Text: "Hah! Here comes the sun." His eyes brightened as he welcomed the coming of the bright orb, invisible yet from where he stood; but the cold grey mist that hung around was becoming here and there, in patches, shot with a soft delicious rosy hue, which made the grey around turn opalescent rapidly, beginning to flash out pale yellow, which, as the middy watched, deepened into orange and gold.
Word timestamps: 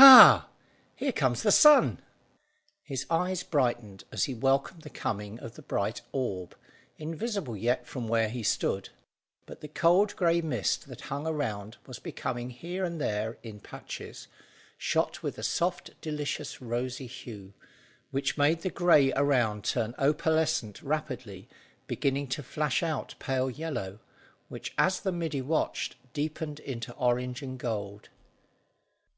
"Hah! 0.00 0.48
Here 0.96 1.12
comes 1.12 1.42
the 1.42 1.52
sun." 1.52 2.00
His 2.84 3.04
eyes 3.10 3.42
brightened 3.42 4.04
as 4.10 4.24
he 4.24 4.32
welcomed 4.32 4.80
the 4.80 4.88
coming 4.88 5.38
of 5.40 5.56
the 5.56 5.60
bright 5.62 6.00
orb, 6.10 6.56
invisible 6.96 7.54
yet 7.54 7.86
from 7.86 8.08
where 8.08 8.30
he 8.30 8.42
stood; 8.42 8.88
but 9.44 9.60
the 9.60 9.68
cold 9.68 10.16
grey 10.16 10.40
mist 10.40 10.88
that 10.88 11.02
hung 11.12 11.26
around 11.26 11.76
was 11.86 11.98
becoming 11.98 12.48
here 12.48 12.82
and 12.82 12.98
there, 12.98 13.36
in 13.42 13.60
patches, 13.60 14.26
shot 14.78 15.22
with 15.22 15.36
a 15.36 15.42
soft 15.42 15.90
delicious 16.00 16.62
rosy 16.62 17.06
hue, 17.06 17.52
which 18.10 18.38
made 18.38 18.62
the 18.62 18.70
grey 18.70 19.12
around 19.12 19.64
turn 19.64 19.94
opalescent 19.98 20.80
rapidly, 20.80 21.46
beginning 21.86 22.26
to 22.28 22.42
flash 22.42 22.82
out 22.82 23.14
pale 23.18 23.50
yellow, 23.50 23.98
which, 24.48 24.72
as 24.78 25.00
the 25.00 25.12
middy 25.12 25.42
watched, 25.42 25.96
deepened 26.14 26.58
into 26.60 26.94
orange 26.94 27.42
and 27.42 27.58
gold. 27.58 28.08